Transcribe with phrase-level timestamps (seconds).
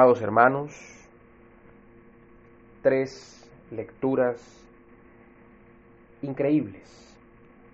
[0.00, 0.72] Amados hermanos,
[2.82, 4.40] tres lecturas
[6.22, 7.14] increíbles,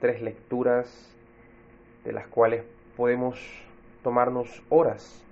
[0.00, 1.14] tres lecturas
[2.02, 2.64] de las cuales
[2.96, 3.38] podemos
[4.02, 5.22] tomarnos horas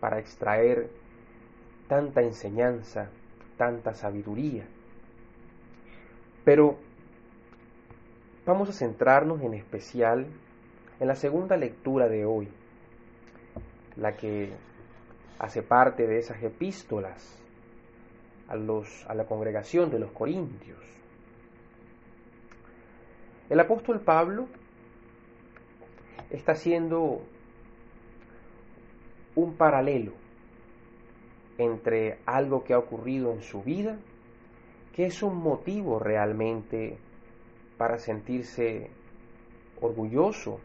[0.00, 0.90] para extraer
[1.86, 3.08] tanta enseñanza,
[3.56, 4.66] tanta sabiduría.
[6.44, 6.76] Pero
[8.44, 10.26] vamos a centrarnos en especial
[10.98, 12.48] en la segunda lectura de hoy,
[13.94, 14.50] la que
[15.38, 17.38] hace parte de esas epístolas
[18.48, 20.78] a, los, a la congregación de los Corintios.
[23.48, 24.48] El apóstol Pablo
[26.30, 27.22] está haciendo
[29.34, 30.12] un paralelo
[31.58, 33.98] entre algo que ha ocurrido en su vida,
[34.94, 36.98] que es un motivo realmente
[37.78, 38.90] para sentirse
[39.80, 40.58] orgulloso,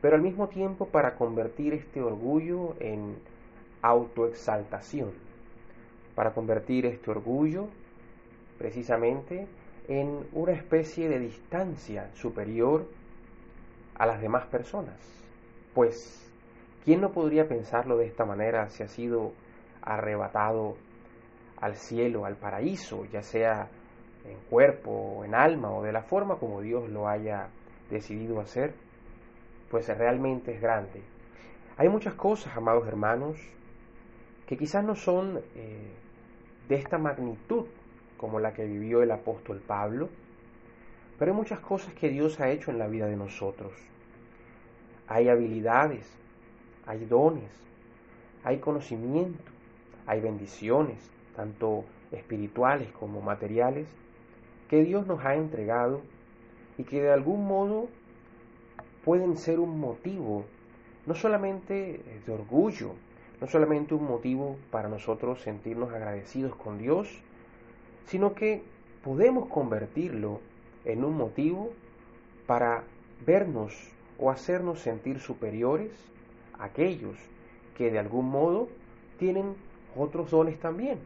[0.00, 3.16] pero al mismo tiempo para convertir este orgullo en
[3.88, 5.12] autoexaltación,
[6.14, 7.68] para convertir este orgullo
[8.58, 9.46] precisamente
[9.88, 12.86] en una especie de distancia superior
[13.94, 14.96] a las demás personas.
[15.74, 16.32] Pues,
[16.84, 19.32] ¿quién no podría pensarlo de esta manera si ha sido
[19.82, 20.76] arrebatado
[21.60, 23.68] al cielo, al paraíso, ya sea
[24.24, 27.48] en cuerpo en alma o de la forma como Dios lo haya
[27.90, 28.74] decidido hacer?
[29.70, 31.02] Pues realmente es grande.
[31.76, 33.36] Hay muchas cosas, amados hermanos,
[34.46, 35.92] que quizás no son eh,
[36.68, 37.66] de esta magnitud
[38.16, 40.08] como la que vivió el apóstol Pablo,
[41.18, 43.72] pero hay muchas cosas que Dios ha hecho en la vida de nosotros.
[45.08, 46.06] Hay habilidades,
[46.86, 47.50] hay dones,
[48.44, 49.42] hay conocimiento,
[50.06, 50.98] hay bendiciones,
[51.34, 53.88] tanto espirituales como materiales,
[54.68, 56.02] que Dios nos ha entregado
[56.78, 57.88] y que de algún modo
[59.04, 60.44] pueden ser un motivo
[61.06, 62.94] no solamente de orgullo,
[63.40, 67.08] no solamente un motivo para nosotros sentirnos agradecidos con Dios,
[68.06, 68.62] sino que
[69.04, 70.40] podemos convertirlo
[70.84, 71.70] en un motivo
[72.46, 72.84] para
[73.26, 73.74] vernos
[74.18, 75.90] o hacernos sentir superiores
[76.58, 77.16] a aquellos
[77.76, 78.68] que de algún modo
[79.18, 79.54] tienen
[79.96, 80.98] otros dones también,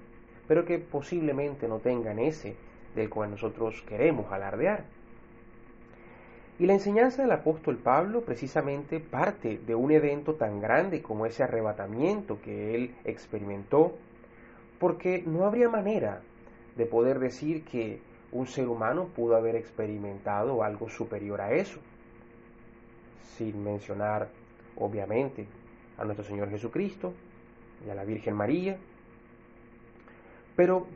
[0.46, 2.56] pero que posiblemente no tengan ese
[2.94, 4.84] del cual nosotros queremos alardear.
[6.60, 11.42] Y la enseñanza del apóstol Pablo precisamente parte de un evento tan grande como ese
[11.42, 13.94] arrebatamiento que él experimentó,
[14.78, 16.20] porque no habría manera
[16.76, 21.80] de poder decir que un ser humano pudo haber experimentado algo superior a eso,
[23.38, 24.28] sin mencionar
[24.76, 25.46] obviamente
[25.96, 27.14] a nuestro Señor Jesucristo
[27.86, 28.76] y a la Virgen María,
[30.56, 30.86] pero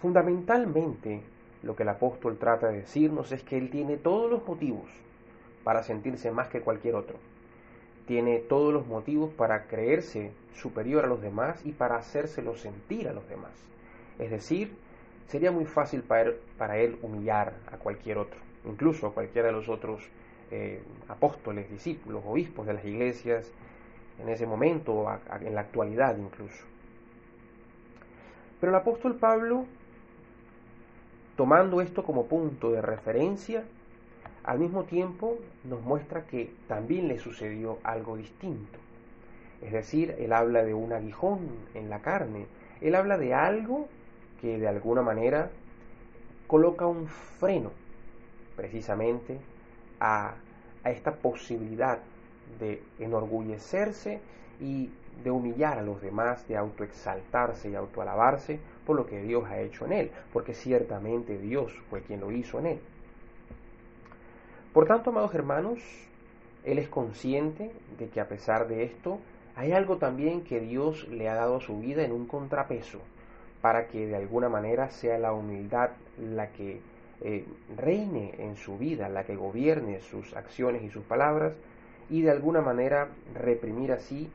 [0.00, 1.22] fundamentalmente
[1.62, 4.88] lo que el apóstol trata de decirnos es que él tiene todos los motivos
[5.64, 7.16] para sentirse más que cualquier otro.
[8.06, 13.12] Tiene todos los motivos para creerse superior a los demás y para hacérselo sentir a
[13.12, 13.52] los demás.
[14.18, 14.72] Es decir,
[15.26, 20.02] sería muy fácil para él, humillar a cualquier otro, incluso a cualquiera de los otros
[20.50, 23.50] eh, apóstoles, discípulos, obispos de las iglesias
[24.20, 25.06] en ese momento,
[25.42, 26.64] en la actualidad incluso.
[28.60, 29.66] Pero el apóstol Pablo
[31.38, 33.62] tomando esto como punto de referencia,
[34.42, 38.76] al mismo tiempo nos muestra que también le sucedió algo distinto.
[39.62, 41.38] Es decir, él habla de un aguijón
[41.74, 42.46] en la carne,
[42.80, 43.86] él habla de algo
[44.40, 45.48] que de alguna manera
[46.48, 47.70] coloca un freno
[48.56, 49.38] precisamente
[50.00, 50.34] a,
[50.86, 52.00] esta posibilidad
[52.58, 54.18] de enorgullecerse
[54.60, 54.90] y
[55.22, 59.84] de humillar a los demás, de autoexaltarse y autoalabarse por lo que Dios ha hecho
[59.84, 62.78] en él, porque ciertamente Dios fue quien lo hizo en él.
[64.72, 65.78] Por tanto, amados hermanos,
[66.64, 69.18] él es consciente de que a pesar de esto,
[69.56, 72.98] hay algo también que Dios le ha dado a su vida en un contrapeso,
[73.60, 76.80] para que de alguna manera sea la humildad la que
[77.20, 77.44] eh,
[77.76, 81.52] reine en su vida, la que gobierne sus acciones y sus palabras,
[82.08, 84.30] y de alguna manera reprimir así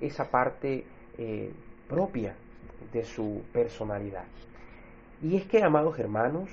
[0.00, 0.84] esa parte
[1.18, 1.52] eh,
[1.90, 2.34] propia
[2.92, 4.24] de su personalidad.
[5.22, 6.48] Y es que, amados hermanos,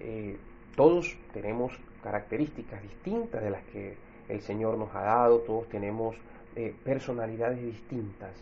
[0.00, 0.36] eh,
[0.74, 3.96] todos tenemos características distintas de las que
[4.28, 6.16] el Señor nos ha dado, todos tenemos
[6.54, 8.32] eh, personalidades distintas.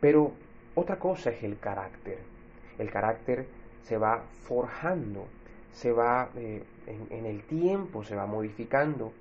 [0.00, 0.32] Pero
[0.74, 2.18] otra cosa es el carácter.
[2.78, 3.46] El carácter
[3.82, 5.26] se va forjando,
[5.72, 6.64] se va en,
[7.10, 9.12] en el tiempo, se va modificando.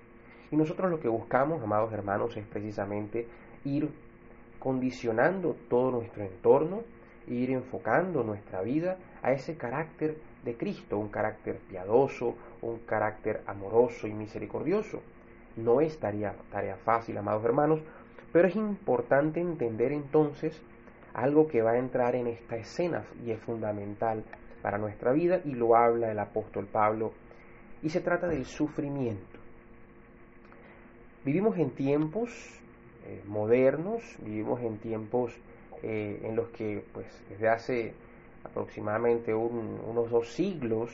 [0.51, 3.27] Y nosotros lo que buscamos, amados hermanos, es precisamente
[3.65, 3.89] ir
[4.59, 6.83] condicionando todo nuestro entorno
[7.27, 14.07] ir enfocando nuestra vida a ese carácter de Cristo, un carácter piadoso, un carácter amoroso
[14.07, 15.01] y misericordioso.
[15.55, 17.81] No es tarea, tarea fácil, amados hermanos,
[18.31, 20.59] pero es importante entender entonces
[21.13, 24.23] algo que va a entrar en esta escena y es fundamental
[24.61, 27.13] para nuestra vida y lo habla el apóstol Pablo
[27.83, 29.39] y se trata del sufrimiento.
[31.23, 32.31] Vivimos en tiempos
[33.05, 35.33] eh, modernos, vivimos en tiempos
[35.83, 37.94] eh, en los que pues desde hace
[38.44, 40.91] aproximadamente unos dos siglos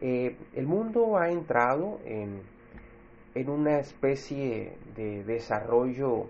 [0.00, 2.42] eh, el mundo ha entrado en,
[3.48, 6.26] una especie de desarrollo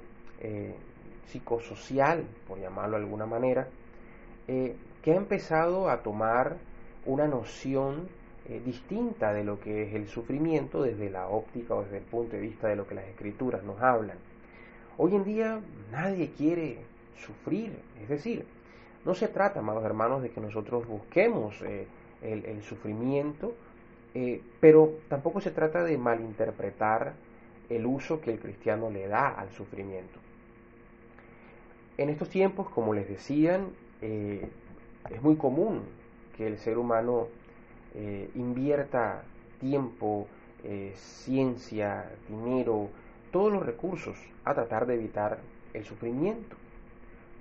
[1.28, 3.68] psicosocial, por llamarlo de alguna manera,
[4.46, 6.56] que ha empezado a tomar
[7.04, 8.08] una noción
[8.48, 12.36] eh, distinta de lo que es el sufrimiento desde la óptica o desde el punto
[12.36, 14.18] de vista de lo que las escrituras nos hablan.
[14.98, 15.60] Hoy en día
[15.90, 16.78] nadie quiere
[17.16, 17.72] sufrir,
[18.02, 18.44] es decir,
[19.04, 21.86] no se trata, amados hermanos, de que nosotros busquemos eh,
[22.22, 23.54] el, sufrimiento,
[24.14, 27.14] eh, pero tampoco se trata de malinterpretar
[27.68, 30.18] el uso que el cristiano le da al sufrimiento.
[31.98, 33.68] En estos tiempos, como les decían,
[34.00, 35.82] es muy común
[36.36, 37.28] que el ser humano
[37.94, 39.22] eh, invierta
[39.58, 40.26] tiempo,
[40.64, 42.90] eh, ciencia, dinero,
[43.32, 45.38] todos los recursos a tratar de evitar
[45.72, 46.56] el sufrimiento.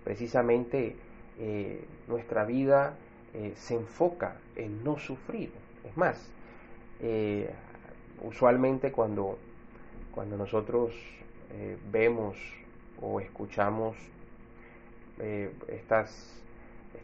[0.06, 0.96] Precisamente
[1.40, 2.96] eh, nuestra vida
[3.58, 5.52] se enfoca en no sufrir.
[5.84, 6.18] Es más,
[8.24, 9.38] usualmente cuando,
[10.14, 10.94] cuando nosotros
[11.92, 12.38] vemos
[13.02, 13.98] o escuchamos
[15.68, 16.36] estas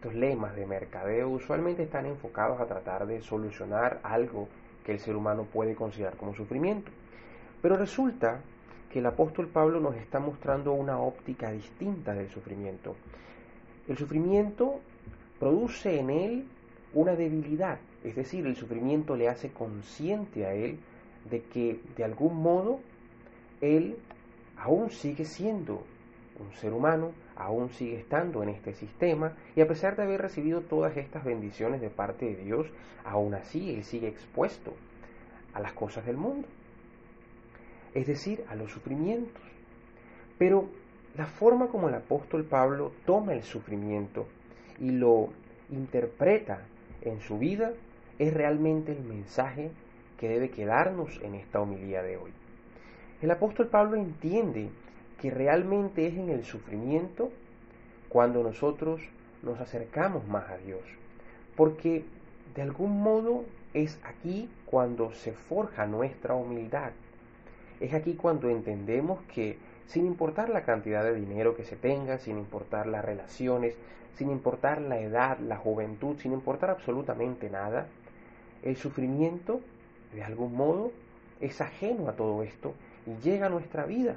[0.02, 4.48] estos lemas de mercadeo usualmente están enfocados a tratar de solucionar algo
[4.84, 6.92] que el ser humano puede considerar como sufrimiento.
[7.62, 8.40] Pero resulta
[8.92, 12.96] que el apóstol Pablo nos está mostrando una óptica distinta del sufrimiento.
[13.88, 14.80] El sufrimiento
[15.40, 16.46] produce en él
[16.94, 20.78] una debilidad, es decir, el sufrimiento le hace consciente a él
[21.30, 22.80] de que de algún modo
[23.62, 23.98] él
[24.58, 25.84] aún sigue siendo
[26.40, 30.62] un ser humano, aún sigue estando en este sistema y a pesar de haber recibido
[30.62, 32.68] todas estas bendiciones de parte de Dios,
[33.04, 34.74] aún así Él sigue expuesto
[35.54, 36.48] a las cosas del mundo,
[37.94, 39.42] es decir, a los sufrimientos.
[40.38, 40.70] Pero
[41.16, 44.28] la forma como el apóstol Pablo toma el sufrimiento
[44.80, 45.30] y lo
[45.70, 46.62] interpreta
[47.02, 47.74] en su vida
[48.20, 49.72] es realmente el mensaje
[50.18, 52.32] que debe quedarnos en esta homilía de hoy.
[53.22, 54.70] El apóstol Pablo entiende
[55.20, 57.32] que realmente es en el sufrimiento
[58.10, 59.02] cuando nosotros
[59.44, 60.82] nos acercamos más a Dios.
[61.56, 62.04] Porque
[62.56, 66.92] de algún modo es aquí cuando se forja nuestra humildad.
[67.82, 69.58] Es aquí cuando entendemos que
[69.88, 73.76] sin importar la cantidad de dinero que se tenga, sin importar las relaciones,
[74.16, 77.88] sin importar la edad, la juventud, sin importar absolutamente nada,
[78.62, 79.62] el sufrimiento,
[80.14, 80.92] de algún modo,
[81.40, 82.76] es ajeno a todo esto
[83.08, 84.16] y llega a nuestra vida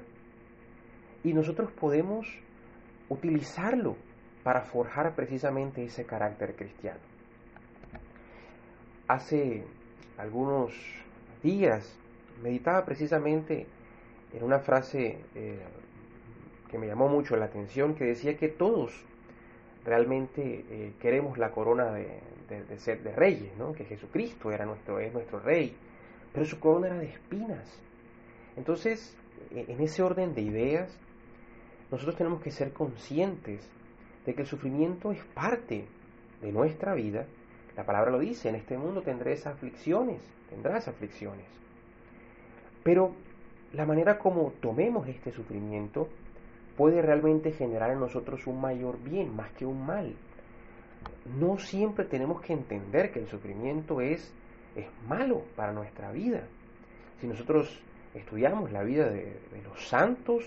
[1.25, 2.27] y nosotros podemos
[3.09, 3.97] utilizarlo
[4.43, 7.01] para forjar precisamente ese carácter cristiano.
[9.09, 9.65] Hace
[10.19, 10.75] algunos
[11.43, 11.99] días
[12.43, 13.67] meditaba precisamente
[14.33, 15.59] en una frase eh,
[16.71, 18.93] que me llamó mucho la atención, que decía que todos
[19.85, 25.39] realmente eh, queremos la corona de, ser de reyes, que Jesucristo era nuestro, es nuestro
[25.39, 25.77] rey,
[26.33, 27.81] pero su corona era de espinas.
[28.57, 29.17] Entonces,
[29.53, 30.99] e, en ese orden de ideas,
[31.91, 33.69] nosotros tenemos que ser conscientes
[34.27, 35.85] de que el sufrimiento es parte
[36.41, 37.27] de nuestra vida.
[37.77, 41.47] La palabra lo dice, en este mundo tendrás aflicciones, tendrás aflicciones.
[42.85, 43.13] Pero
[43.73, 46.09] la manera como tomemos este sufrimiento
[46.77, 50.15] puede realmente generar en nosotros un mayor bien más que un mal.
[51.39, 54.33] No siempre tenemos que entender que el sufrimiento es,
[54.77, 56.43] es malo para nuestra vida.
[57.21, 57.81] Si nosotros
[58.15, 60.45] estudiamos la vida de, los santos,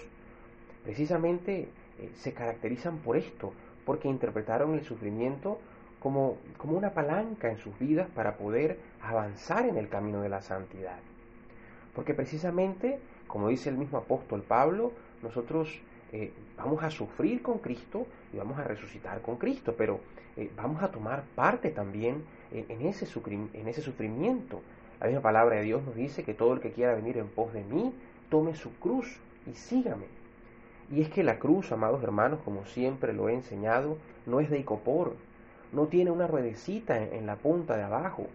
[0.84, 3.52] precisamente eh, se caracterizan por esto,
[3.84, 5.60] porque interpretaron el sufrimiento
[6.00, 10.42] como, como una palanca en sus vidas para poder avanzar en el camino de la
[10.42, 11.00] santidad.
[11.98, 14.92] Porque precisamente, como dice el mismo apóstol Pablo,
[15.24, 15.82] nosotros
[16.14, 20.00] eh, vamos a sufrir con Cristo y vamos a resucitar con Cristo, pero
[20.36, 23.08] eh, vamos a tomar parte también en, ese
[23.54, 24.62] en ese sufrimiento.
[25.00, 27.52] La misma palabra de Dios nos dice que todo el que quiera venir en pos
[27.52, 27.92] de mí,
[28.30, 30.06] tome su cruz y sígame.
[30.92, 34.60] Y es que la cruz, amados hermanos, como siempre lo he enseñado, no es de
[34.60, 35.16] icopor,
[35.74, 38.28] no tiene una ruedecita en la punta de abajo,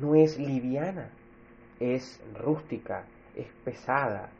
[0.00, 1.10] no es liviana,
[1.80, 3.04] es rústica,
[3.34, 4.30] es pesada,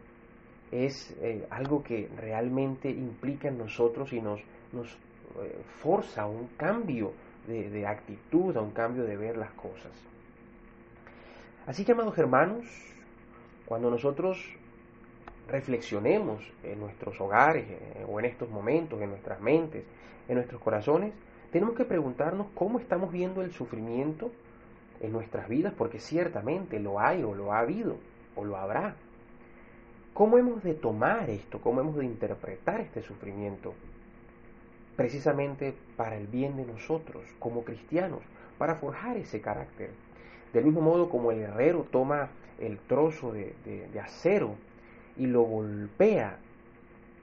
[0.70, 4.40] es eh, algo que realmente implica en nosotros y nos,
[4.72, 4.92] nos
[5.42, 7.12] eh, forza a un cambio
[7.46, 9.92] de, de actitud, a un cambio de ver las cosas.
[11.66, 12.64] Así que, amados hermanos,
[13.64, 14.38] cuando nosotros
[15.48, 19.84] reflexionemos en nuestros hogares eh, o en estos momentos, en nuestras mentes,
[20.28, 21.12] en nuestros corazones,
[21.52, 24.30] tenemos que preguntarnos cómo estamos viendo el sufrimiento
[25.00, 27.96] en nuestras vidas, porque ciertamente lo hay o lo ha habido
[28.34, 28.94] o lo habrá.
[30.14, 31.60] ¿Cómo hemos de tomar esto?
[31.60, 33.74] ¿Cómo hemos de interpretar este sufrimiento?
[34.96, 38.20] Precisamente para el bien de nosotros, como cristianos,
[38.56, 39.90] para forjar ese carácter.
[40.54, 43.54] Del mismo modo como el herrero toma el trozo de,
[44.02, 44.54] acero
[45.18, 46.38] y lo golpea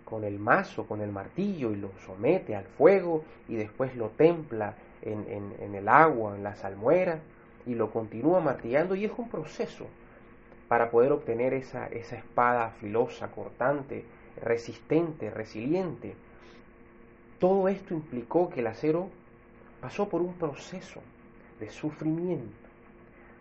[0.05, 4.75] con el mazo, con el martillo y lo somete al fuego y después lo templa
[5.01, 5.25] en,
[5.59, 7.19] en el agua, en la salmuera
[7.65, 9.88] y lo continúa martillando y es un proceso
[10.67, 14.05] para poder obtener esa, esa espada filosa, cortante,
[14.41, 16.15] resistente, resiliente.
[17.39, 19.10] Todo esto implicó que el acero
[19.82, 21.01] pasó por un proceso
[21.60, 22.67] de sufrimiento,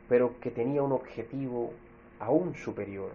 [0.08, 1.72] pero que tenía un objetivo
[2.18, 3.10] aún superior.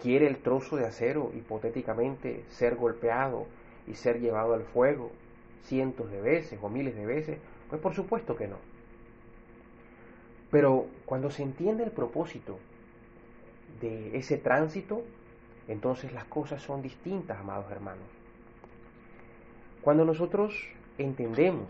[0.00, 3.46] ¿Quiere el trozo de acero hipotéticamente ser golpeado
[3.86, 5.10] y ser llevado al fuego
[5.64, 7.38] cientos de veces o miles de veces?
[7.68, 8.69] Pues por supuesto que no.
[10.50, 12.58] Pero cuando se entiende el propósito
[13.80, 15.02] de ese tránsito,
[15.68, 18.04] entonces las cosas son distintas, amados hermanos.
[19.82, 20.54] Cuando nosotros
[20.98, 21.68] entendemos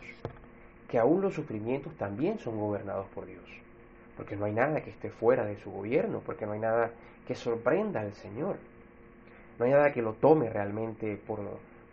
[0.89, 3.45] que aún los sufrimientos también son gobernados por Dios,
[4.17, 6.91] porque no hay nada que esté fuera de su gobierno, porque no hay nada
[7.29, 8.57] que sorprenda al Señor,
[9.59, 11.39] no hay nada que lo tome realmente por,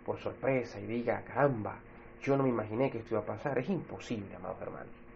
[0.05, 1.75] por sorpresa y diga, caramba,
[2.23, 5.06] yo no me imaginé que esto iba a pasar, es imposible, amados hermanos.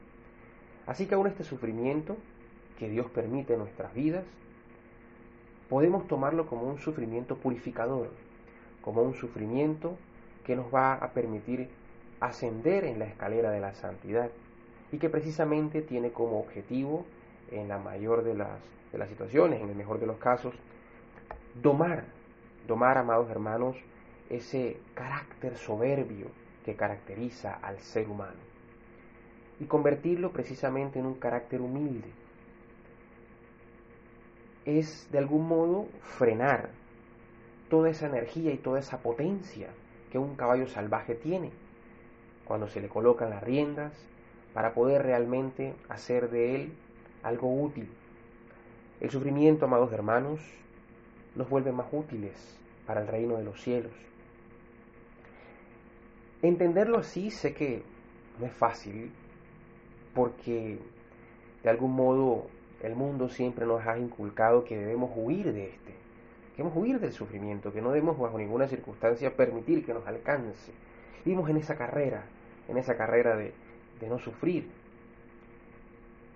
[0.88, 2.18] Así que aún este sufrimiento
[2.80, 4.24] que Dios permite en nuestras vidas,
[5.70, 8.10] podemos tomarlo como un sufrimiento purificador,
[8.82, 9.98] como un sufrimiento
[10.44, 11.70] que nos va a permitir
[12.20, 14.30] ascender en la escalera de la santidad
[14.92, 17.06] y que precisamente tiene como objetivo,
[17.52, 18.60] en la mayor de las,
[18.92, 20.54] de las situaciones, en el mejor de los casos,
[21.62, 22.06] domar,
[22.68, 23.76] domar, amados hermanos,
[24.30, 26.28] ese carácter soberbio
[26.64, 28.51] que caracteriza al ser humano
[29.62, 32.10] y convertirlo precisamente en un carácter humilde,
[34.66, 36.72] es de algún modo frenar
[37.70, 39.70] toda esa energía y toda esa potencia
[40.12, 41.52] que un caballo salvaje tiene
[42.44, 43.94] cuando se le colocan las riendas
[44.56, 46.74] para poder realmente hacer de él
[47.22, 47.88] algo útil.
[49.00, 50.42] El sufrimiento, amados hermanos,
[51.36, 52.34] nos vuelve más útiles
[52.88, 53.94] para el reino de los cielos.
[56.42, 57.84] Entenderlo así sé que
[58.40, 59.12] no es fácil
[60.14, 60.80] porque
[61.64, 62.48] de algún modo
[62.82, 65.94] el mundo siempre nos ha inculcado que debemos huir de este,
[66.56, 70.72] que debemos huir del sufrimiento, que no debemos bajo ninguna circunstancia permitir que nos alcance.
[71.24, 72.24] Vivimos en esa carrera,
[72.68, 73.54] en esa carrera de,
[74.00, 74.68] de no sufrir.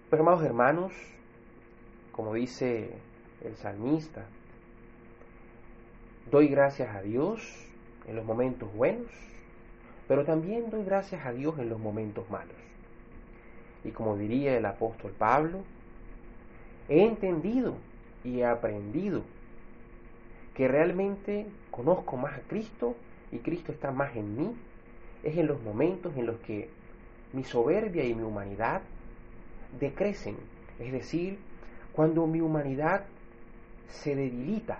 [0.10, 0.94] Pero amados hermanos,
[2.12, 2.92] como dice
[3.44, 4.26] el salmista,
[6.30, 7.68] doy gracias a Dios
[8.08, 9.12] en los momentos buenos,
[10.08, 12.56] pero también doy gracias a Dios en los momentos malos.
[13.86, 15.60] Y como diría el apóstol Pablo,
[16.90, 17.76] he entendido
[18.24, 19.22] y he aprendido
[20.56, 22.96] que realmente conozco más a Cristo
[23.32, 24.56] y Cristo está más en mí,
[25.24, 26.70] es en los momentos en los que
[27.34, 28.82] mi soberbia y mi humanidad
[29.80, 30.38] decrecen.
[30.80, 31.38] Es decir,
[31.94, 33.06] cuando mi humanidad
[33.90, 34.80] se debilita,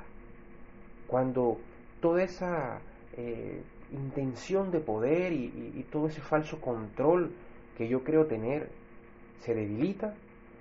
[1.08, 1.60] cuando
[2.02, 2.80] toda esa
[3.18, 7.32] eh, intención de poder y todo ese falso control
[7.78, 8.70] que yo creo tener
[9.42, 10.16] se debilita,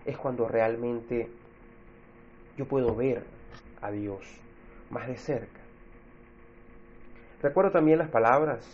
[0.05, 1.29] es cuando realmente
[2.57, 3.25] yo puedo ver
[3.81, 4.21] a Dios
[4.91, 5.61] más de cerca.
[7.43, 8.65] Recuerdo también las palabras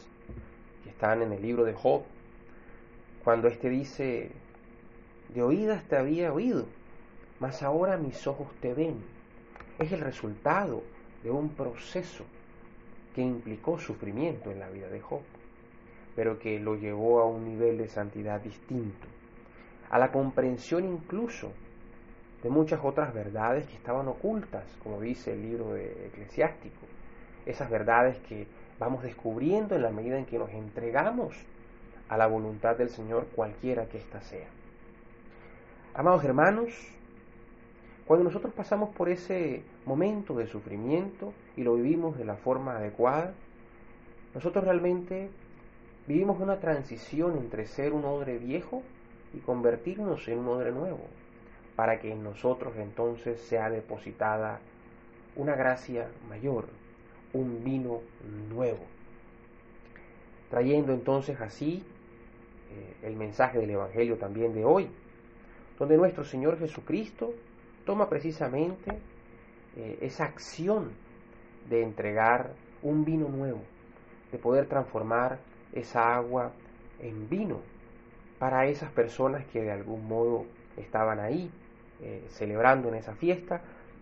[0.85, 2.03] que están en el libro de Job,
[3.25, 4.31] cuando éste dice,
[5.35, 6.67] de oídas te había oído,
[7.39, 8.97] mas ahora mis ojos te ven.
[9.79, 10.83] Es el resultado
[11.23, 12.25] de un proceso
[13.15, 15.23] que implicó sufrimiento en la vida de Job,
[16.17, 19.07] pero que lo llevó a un nivel de santidad distinto
[19.91, 21.53] a la comprensión incluso
[22.43, 26.87] de muchas otras verdades que estaban ocultas, como dice el libro de eclesiástico,
[27.45, 28.47] esas verdades que
[28.79, 31.37] vamos descubriendo en la medida en que nos entregamos
[32.09, 34.49] a la voluntad del Señor, cualquiera que ésta sea.
[35.95, 36.73] Amados hermanos,
[38.07, 43.35] cuando nosotros pasamos por ese momento de sufrimiento y lo vivimos de la forma adecuada,
[44.35, 45.29] nosotros realmente
[46.07, 48.83] vivimos una transición entre ser un odre viejo
[49.35, 51.07] y convertirnos en un odre nuevo,
[51.77, 54.61] para que en nosotros entonces sea depositada
[55.37, 56.67] una gracia mayor,
[57.33, 58.01] un vino
[58.53, 58.85] nuevo.
[60.51, 61.85] Trayendo entonces así
[62.71, 64.89] eh, el mensaje del Evangelio también de hoy,
[65.79, 67.33] donde nuestro Señor Jesucristo
[67.87, 68.99] toma precisamente
[69.77, 70.91] eh, esa acción
[71.69, 72.51] de entregar
[72.83, 73.61] un vino nuevo,
[74.33, 75.39] de poder transformar
[75.73, 76.53] esa agua
[76.99, 77.61] en vino
[78.41, 80.47] para esas personas que de algún modo
[80.79, 81.51] estaban ahí
[82.01, 83.61] eh, celebrando en esa fiesta.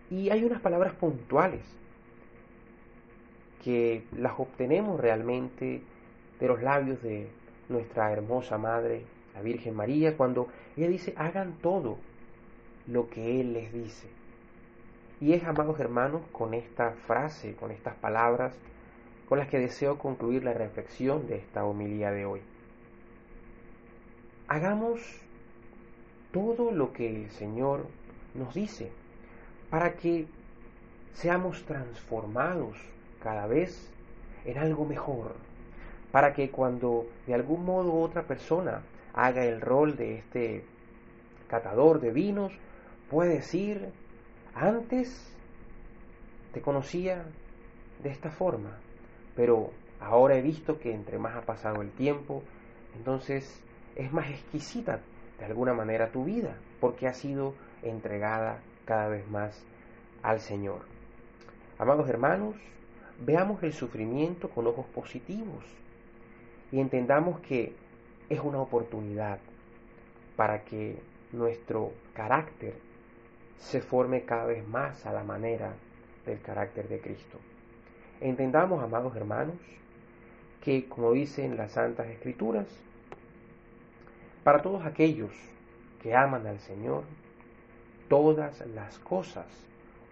[0.09, 1.61] Y hay unas palabras puntuales
[3.63, 5.81] que las obtenemos realmente
[6.39, 7.27] de los labios de
[7.67, 9.03] nuestra hermosa Madre,
[9.35, 11.97] la Virgen María, cuando ella dice, hagan todo
[12.87, 14.07] lo que Él les dice.
[15.19, 18.57] Y es, amados hermanos, con esta frase, con estas palabras,
[19.27, 22.41] con las que deseo concluir la reflexión de esta homilía de hoy.
[24.49, 24.99] Hagamos
[26.33, 27.85] todo lo que el Señor
[28.33, 28.89] nos dice
[29.69, 30.25] para que
[31.13, 32.75] seamos transformados
[33.21, 33.91] cada vez
[34.45, 35.35] en algo mejor,
[36.11, 38.81] para que cuando de algún modo otra persona
[39.13, 40.65] haga el rol de este
[41.47, 42.51] catador de vinos,
[43.11, 43.89] pueda decir,
[44.55, 45.31] antes
[46.55, 47.23] te conocía
[48.01, 48.79] de esta forma,
[49.35, 52.41] pero ahora he visto que entre más ha pasado el tiempo,
[52.97, 53.61] entonces
[53.99, 55.01] es más exquisita
[55.39, 57.53] de alguna manera tu vida, porque ha sido
[57.83, 59.61] entregada cada vez más
[60.23, 60.83] al Señor.
[61.77, 62.55] Amados hermanos,
[63.19, 65.65] veamos el sufrimiento con ojos positivos
[66.71, 67.73] y entendamos que
[68.29, 69.39] es una oportunidad
[70.37, 70.97] para que
[71.33, 72.75] nuestro carácter
[73.57, 75.73] se forme cada vez más a la manera
[76.25, 77.37] del carácter de Cristo.
[78.21, 79.57] Entendamos, amados hermanos,
[80.61, 82.67] que, como dicen las Santas Escrituras,
[84.49, 85.29] para todos aquellos
[86.01, 87.03] que aman al Señor,
[88.07, 89.45] todas las cosas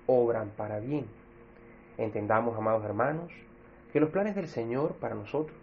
[0.06, 1.08] obran para bien.
[1.98, 3.32] Entendamos, amados hermanos,
[3.92, 5.58] que los planes del Señor para nosotros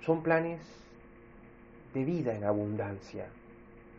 [0.00, 0.60] son planes
[1.94, 3.26] de vida en abundancia,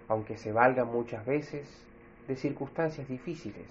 [0.09, 1.69] aunque se valgan muchas veces
[2.27, 3.69] de circunstancias difíciles,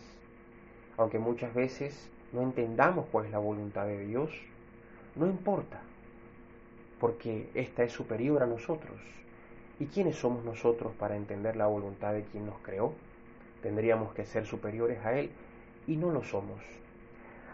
[0.97, 4.30] aunque muchas veces no entendamos cuál es la voluntad de Dios,
[5.16, 5.83] no importa,
[6.99, 8.99] porque esta es superior a nosotros.
[9.78, 12.92] ¿Y quiénes somos nosotros para entender la voluntad de quien nos creó?
[13.62, 15.31] Tendríamos que ser superiores a Él
[15.87, 16.61] y no lo somos.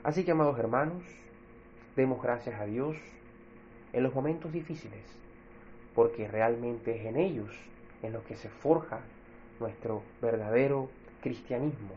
[0.05, 1.03] Así que, amados hermanos,
[1.97, 2.97] demos gracias a Dios
[3.92, 5.03] en los momentos difíciles,
[5.94, 7.51] porque realmente es en ellos
[8.03, 9.01] en los que se forja
[9.61, 10.88] nuestro verdadero
[11.20, 11.94] cristianismo.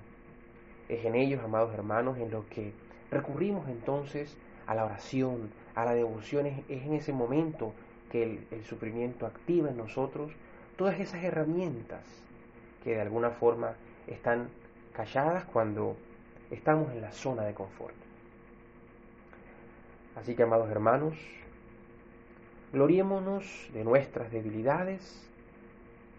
[0.88, 2.74] Es en ellos, amados hermanos, en los que
[3.12, 6.46] recurrimos entonces a la oración, a la devoción.
[6.46, 7.74] Es, en ese momento
[8.12, 10.32] que el, el sufrimiento activa en nosotros
[10.78, 12.04] todas esas herramientas
[12.84, 13.74] que de alguna forma
[14.08, 14.50] están
[14.94, 15.96] calladas cuando
[16.52, 17.96] estamos en la zona de confort.
[20.16, 21.18] Así que, amados hermanos,
[22.72, 25.28] gloriémonos de nuestras debilidades,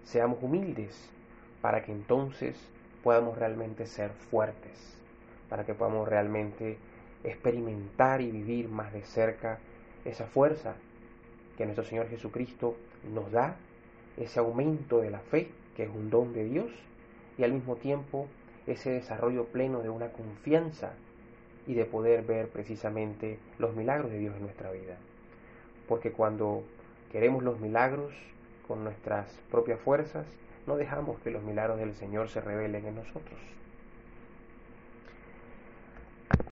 [0.04, 1.08] seamos humildes
[1.62, 2.56] para que entonces
[3.02, 4.98] podamos realmente ser fuertes,
[5.48, 6.78] para que podamos realmente
[7.24, 9.58] experimentar y vivir más de cerca
[10.04, 10.74] esa fuerza
[11.56, 12.76] que nuestro Señor Jesucristo
[13.12, 13.56] nos da,
[14.16, 16.70] ese aumento de la fe, que es un don de Dios,
[17.38, 18.26] y al mismo tiempo
[18.66, 20.92] ese desarrollo pleno de una confianza
[21.66, 24.96] y de poder ver precisamente los milagros de Dios en nuestra vida.
[25.88, 26.62] Porque cuando
[27.12, 28.12] queremos los milagros
[28.66, 30.26] con nuestras propias fuerzas,
[30.66, 33.38] no dejamos que los milagros del Señor se revelen en nosotros.